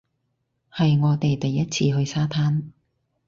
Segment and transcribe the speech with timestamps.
[0.73, 2.71] 係我哋第一次去沙灘